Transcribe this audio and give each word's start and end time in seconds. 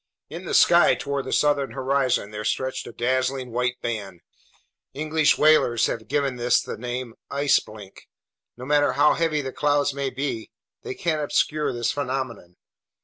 In 0.31 0.45
the 0.45 0.55
sky 0.55 0.95
toward 0.95 1.25
the 1.25 1.31
southern 1.31 1.73
horizon, 1.73 2.31
there 2.31 2.43
stretched 2.43 2.87
a 2.87 2.91
dazzling 2.91 3.51
white 3.51 3.79
band. 3.83 4.21
English 4.95 5.37
whalers 5.37 5.85
have 5.85 6.07
given 6.07 6.37
this 6.37 6.59
the 6.59 6.75
name 6.75 7.13
"ice 7.29 7.59
blink." 7.59 8.07
No 8.57 8.65
matter 8.65 8.93
how 8.93 9.13
heavy 9.13 9.41
the 9.41 9.53
clouds 9.53 9.93
may 9.93 10.09
be, 10.09 10.49
they 10.81 10.95
can't 10.95 11.21
obscure 11.21 11.71
this 11.71 11.91
phenomenon. 11.91 12.55